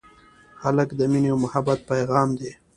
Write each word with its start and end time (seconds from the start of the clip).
هلک 0.63 0.89
د 0.95 1.01
مینې 1.11 1.29
او 1.33 1.37
محبت 1.43 1.79
پېغام 1.89 2.29
دی. 2.39 2.51